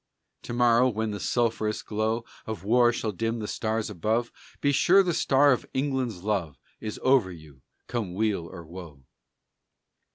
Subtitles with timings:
[0.41, 5.03] To morrow, when the sulphurous glow Of war shall dim the stars above, Be sure
[5.03, 9.03] the star of England's love Is over you, come weal or woe.